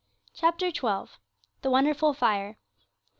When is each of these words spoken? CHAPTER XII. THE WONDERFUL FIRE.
CHAPTER 0.33 0.69
XII. 0.73 1.11
THE 1.61 1.69
WONDERFUL 1.69 2.15
FIRE. 2.15 2.57